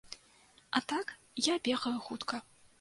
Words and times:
А 0.75 0.81
так, 0.89 1.13
я 1.53 1.59
бегаю 1.65 1.97
хутка. 2.07 2.41